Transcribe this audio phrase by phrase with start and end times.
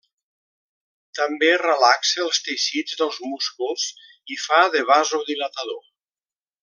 [1.19, 3.85] També relaxa els teixits dels músculs
[4.37, 5.83] i fa de vasodilatador.